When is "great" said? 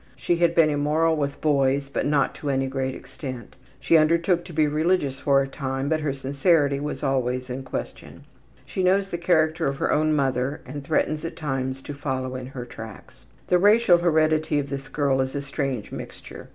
2.65-2.95